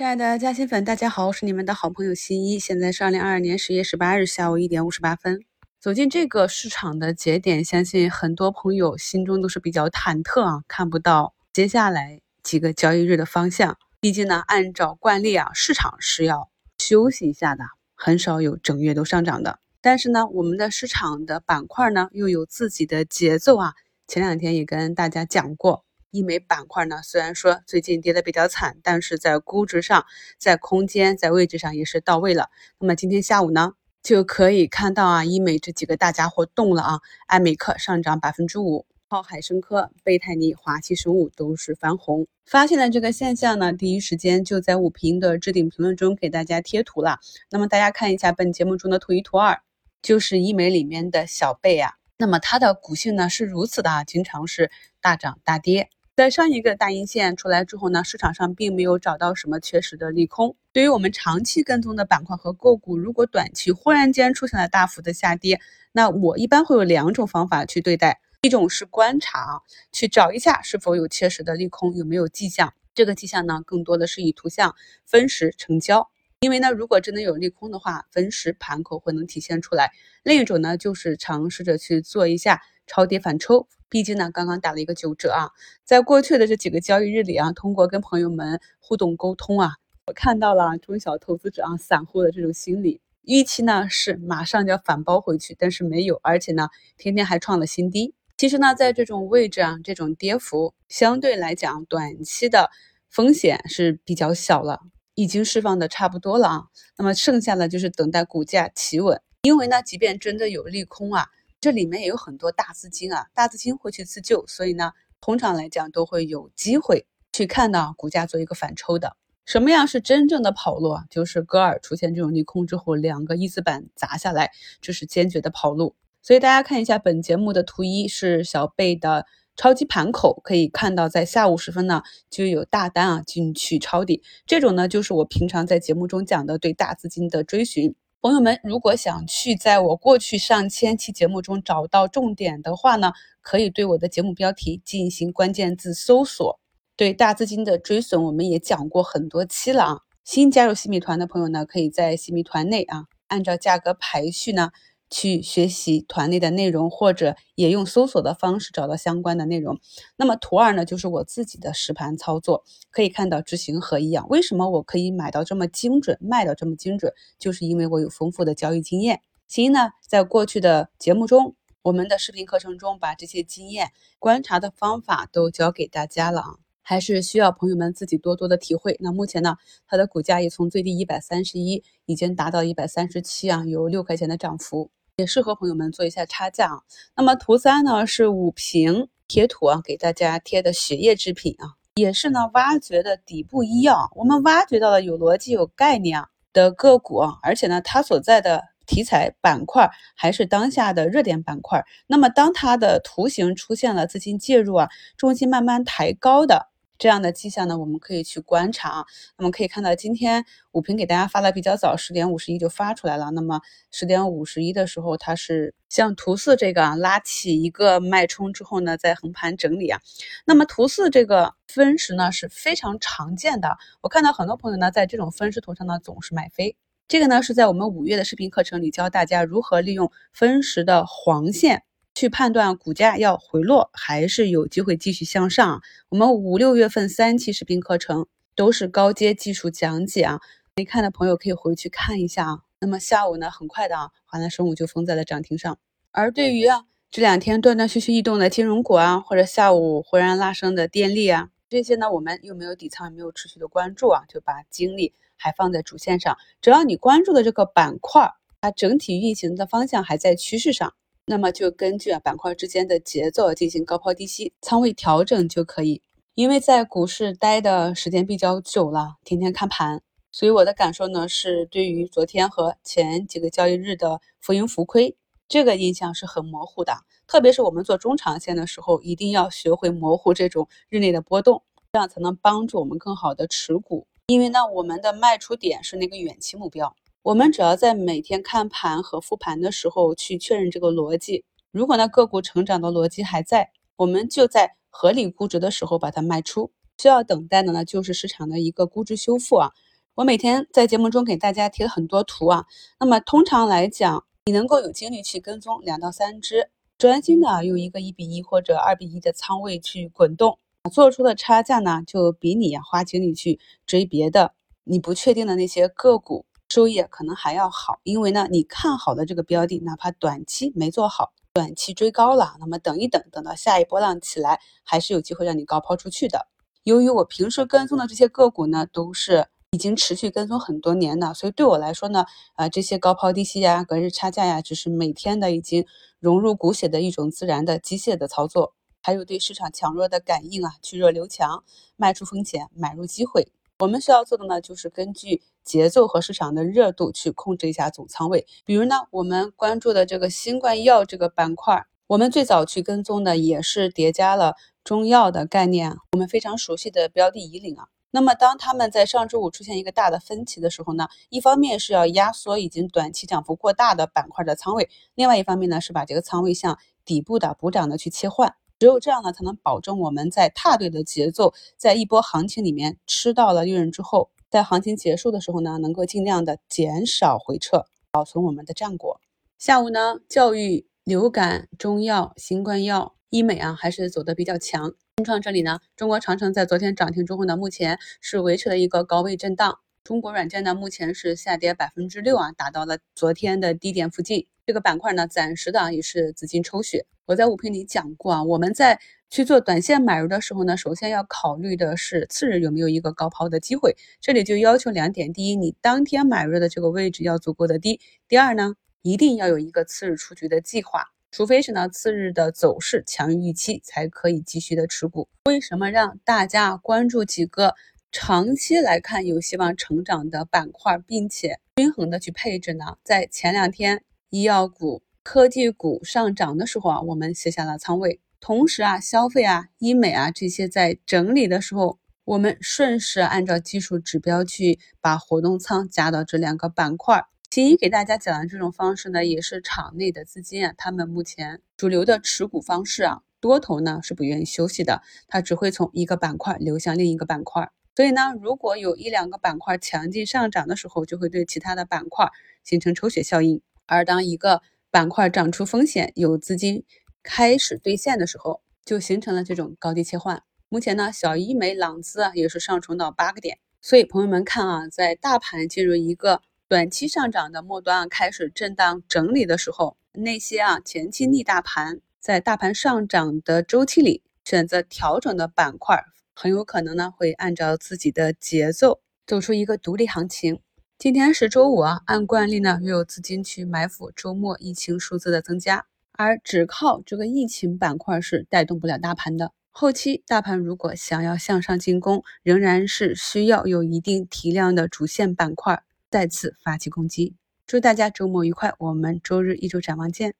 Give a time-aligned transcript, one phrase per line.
[0.00, 2.58] 亲爱的嘉兴粉，大家好，我是你们的好朋友新一。
[2.58, 5.44] 现在是二零二二年十月十八日下午一点五十八分。
[5.78, 13.76] 走进这个市场的节点，相信很多朋友心中都是比较忐忑啊，看不到接下来几个交易日的方向。
[14.00, 16.48] 毕竟呢，按照惯例啊，市场是要
[16.78, 17.64] 休息一下的，
[17.94, 19.58] 很少有整月都上涨的。
[19.82, 23.74] 但是呢，我们的市场的板块呢，又有自己的节奏啊。
[24.08, 25.84] 前两天也跟大家讲过。
[26.10, 30.04] 医美板块呢，虽然说最近跌的比较惨，但是在估值上、
[30.38, 32.48] 在空间、在位置上也是到位了。
[32.78, 42.26] 那么今天下午呢，就可以看到啊，医美这几个大家伙动了啊，爱美克上涨百分之五，浩海生科、贝泰尼、华西生物都是翻红。
[42.44, 47.20] 发现了这个现象呢，第一时间就在五评的置顶评论中给大家贴图了。
[47.50, 49.60] 那么大家看一下本节目中的图一、图二，
[50.02, 51.92] 就是医美里面的小贝啊。
[52.16, 55.88] 那么它的股性呢是如此的啊，经常是大涨大跌。
[56.16, 60.54] 在上一个大阴线出来之后呢，市场上并没有找到什么确实的利空。
[60.72, 65.60] 对于我们长期跟踪的板块和个股，如果短期忽然间出现了大幅的下跌，
[65.92, 72.74] 那我一般会有两种方法去对待：一种是观察，去找一下是否有切实的利空，有没有迹象。
[72.94, 74.74] 这个迹象呢，更多的是以图像
[75.06, 76.10] 分时成交。
[76.40, 79.90] 因为呢，如果真的有利空的话，分时盘口会能体现出来。
[80.22, 83.68] 另一种呢，就是尝试着去做一下超跌反抽。
[83.88, 85.50] 毕竟呢，刚刚打了一个九折啊，
[85.84, 89.74] 在过去的这几个交易日里啊，通过跟朋友们互动沟通啊，
[90.06, 98.14] 我看到了中小投资者啊、散户的这种心理预期呢，是马上就要反包回去，但是没有，而且呢，天天还创了新低。
[98.36, 102.70] 其实呢，在这种位置啊，这种跌幅相对来讲，短期的
[103.08, 104.80] 风险是比较小了，
[105.14, 106.62] 已经释放的差不多了啊。
[106.96, 111.26] 那么剩下的就是等待股价企稳，因为呢，即便真的有利空啊。
[111.60, 119.16] 这里面也有很多大资金啊，大资金会去自救，所以呢，通常来讲都会有机会去看到股价做一个反抽的。
[119.44, 121.04] 什么样是真正的跑路啊？
[121.10, 124.50] 就是戈尔出现这种利空之后，两个一字板砸下来，
[124.80, 125.96] 这是坚决的跑路。
[126.22, 137.94] 所以大家看一下本节目的图一，是小贝的超级盘口，可以看到在下午时分呢就有大单啊进去抄底，这种呢就是我平常在节目中讲的对大资金的追寻。
[138.22, 146.60] 朋友们，如果想去在我过去上千期节目中找到重点的话呢，可以对我的节目标题进行关键字搜索。
[146.96, 150.00] 对大资金的追损，我们也讲过很多期了啊。
[150.22, 154.70] 新加入新米团的朋友呢，可以在新米团内啊，按照价格排序呢。
[155.10, 159.78] 去学习团内的内容，或者也用搜索的方式找到相关的内容。
[160.16, 164.28] 那么图二呢，就是我自己的实盘操作，可以看到执行和一样。
[164.28, 167.12] 为什么我可以买到这么精准，卖到这么精准？
[167.38, 169.20] 就是因为我有丰富的交易经验。
[169.48, 173.90] 其一呢，在过去的节目中，我们的视频课程中，把这些经验、
[174.20, 178.96] 观察的方法都教给大家了啊，还是需要朋友们自己多多的体会。
[179.00, 179.56] 那目前呢，
[179.88, 184.92] 它的股价也从最低一百三十一，已经达到一百三十七啊，有六块钱的涨幅。
[185.20, 186.80] 也适合朋友们做一下差价啊。
[187.14, 194.10] 那么图三呢是五平贴图啊，给大家贴的血液制品啊，也是呢挖掘的底部医药。
[194.16, 201.84] 我们挖掘到了有逻辑、有概念的个股啊，而且呢它所在的题材板块还是当下的热点板块。
[202.06, 206.69] 那么当它的图形出现了资金介入啊，重心慢慢抬高的。
[207.00, 209.06] 这样的迹象呢，我们可以去观察啊。
[209.38, 213.30] 那么可以看到，今天五平给大家发的比较早，十点五十一就发出来了。
[213.30, 219.98] 那么十点五十一的时候，它是像图四这个啊，拉起一个脉冲之后呢，在横盘整理啊。
[220.44, 226.76] 那么图四这个分时呢是非常常见的，我看到很多朋友呢在这种分时图上呢总是买飞。
[227.08, 231.82] 这个呢是在我们五月的视频课程里教大家如何利用分时的黄线。
[232.14, 235.80] 去判断股价要回落还是有机会继续向上。
[236.08, 240.40] 我们五六月份三期视频课程都是高阶技术讲解啊，
[240.76, 242.58] 没看的朋友可以回去看一下啊。
[242.78, 245.78] 那么下午呢，很快的啊，华南生物就封在了涨停上。
[246.10, 256.36] 而对于啊这两天断断续续异动的金融股啊，或者下午忽然拉升的电力啊，这些呢我们又没有底仓，也没有持续的关注啊，就把精力还放在主线上。
[256.60, 260.94] 只要你关注的这个板块，它整体运行的方向还在趋势上。
[261.30, 266.02] 那么就根据板块之间的节奏进行高抛低吸，仓位调整就可以。
[266.34, 275.16] 因为在股市待的时间比较久了，天天看盘，所以我的感受呢是，对于昨天和前几个交易日的浮盈浮亏，
[275.48, 276.92] 这个印象是很模糊的。
[277.28, 281.62] 特别是我们做中长线的时候，一定要学会模糊这种日内的波动，
[281.92, 284.08] 这样才能帮助我们更好的持股。
[284.26, 286.96] 因为呢，我们的卖出点是那个远期目标。
[287.22, 296.72] 我们只要在每天看盘和复盘的时候去确认这个逻辑，如果呢个股成长的逻辑还在，我们就在合理估值的时候把它卖出。
[296.96, 299.72] 需要等待的呢就是市场的一个估值修复啊。
[300.14, 302.64] 我每天在节目中给大家贴了很多图啊。
[302.98, 310.58] 那么通常来讲，你能够有精力去跟踪两到三只，专心的用一个一比一或者二比一的仓位去滚动，
[310.90, 318.00] 做出的差价呢，就比你花精力去追别的你不确定的那些个股收益可能还要好。
[318.04, 321.32] 因为呢，你看好的这个标的，哪怕短期没做好。
[321.52, 326.46] 短期追高了，那么等一等，等到下一波浪起来，还是有机会让你高抛出去的。
[326.84, 332.24] 由于我平时跟踪的这些个股呢，都是已经持续跟踪很多年的，所以对我来说呢，
[332.54, 335.84] 啊，这些高抛低吸呀、隔日差价呀，只是每天的已经
[336.20, 341.64] 融入骨血的一种自然的机械的操作，还有对市场强弱的感应啊，去弱留强，
[341.96, 343.50] 卖出风险，买入机会。
[343.80, 348.46] 我们需要做的呢，就是根据节奏和市场的热度去控制一下总仓位。
[348.66, 354.54] 比如呢，我们关注的这个新冠药这个板块，我们最早去跟踪的也是叠加了
[354.84, 357.86] 中药的概念，我们非常熟悉的标的以岭啊。
[358.10, 368.56] 那么当他们在上周五出现一个大的分歧的时候呢，一方面是要压缩已经短期涨幅过大的板块的仓位，另外一方面呢是把这个仓位向底部的补涨的去切换。
[368.80, 379.20] 只有这样呢，才能保证我们在踏对的节奏，在一波行情里面吃到了利润之后，在行情结束的时候呢，能够尽量的减少回撤，保存我们的战果。
[379.58, 384.94] 下午呢，教育、流感、中药、新冠药、医美啊，还是走的比较强。
[385.18, 389.78] 新创这里呢，中国长城在昨天涨停之后呢，目前是维持了一个高位震荡。
[390.04, 394.46] 中国软件呢，目前是下跌百分之六啊，达到了昨天的低点附近。
[394.64, 397.04] 这个板块呢，暂时的也是资金抽血。
[397.30, 398.98] 我在五评里讲过啊，我们在
[399.30, 403.96] 去做短线买入的时候呢，首先要考虑的是次日有没有一个高抛的机会。
[404.20, 411.04] 这里就要求两点：第一，你当天买入的这个位置要足够的低；第二呢，一定要有一个次日出局的计划。
[411.30, 415.28] 除非是呢次日的走势强于预期，才可以继续的持股。
[415.44, 417.76] 为什么让大家关注几个？
[418.12, 422.96] 长期来看有希望成长的板块，并且均衡的去配置呢。
[423.04, 428.20] 在前两天医药股、科技股上涨的时候啊，我们卸下了仓位。
[428.40, 437.26] 同时啊，消费啊、医美啊这些在整理的时候，我们顺势按照技术指标去把活动仓加到这两个板块。
[437.50, 447.70] 秦一给大家讲的这种方式呢，也是场内的资金啊，他们目前主流的持股方式啊，多头呢是不愿意休息的，它只会从一个板块流向另一个板块。
[447.94, 452.28] 所以呢，如果有一两个板块强劲上涨的时候，就会对其他的板块
[452.64, 453.60] 形成抽血效应。
[453.84, 456.84] 而当一个板块涨出风险，有资金
[457.22, 460.42] 开始兑现的时候，就形成了这种高低切换。
[460.68, 463.58] 目前呢，小医美、朗姿啊也是上冲到八个点。
[463.80, 476.02] 所以朋友们看啊，在大盘进入一个短期上涨的末端啊，开始震荡整理的时候，那些啊前期逆大盘，在大盘上涨的周期里选择调整的板块。
[476.34, 480.60] 很有可能呢，会按照自己的节奏走出一个独立行情。
[481.00, 489.50] 今天是周五啊，按惯例呢，又有资金去埋伏周末疫情数字的增加，而只靠这个疫情板块是带动不了大盘的。
[489.70, 497.34] 后期大盘如果想要向上进攻，仍然是需要有一定体量的主线板块再次发起攻击。
[497.66, 500.34] 祝大家周末愉快，我们周日一周展望见。